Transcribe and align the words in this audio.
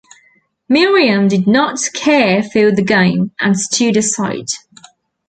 Miriam 0.67 1.27
did 1.27 1.45
not 1.45 1.77
care 1.93 2.41
for 2.41 2.71
the 2.71 2.81
game, 2.81 3.33
and 3.39 3.55
stood 3.55 3.95
aside. 3.95 4.47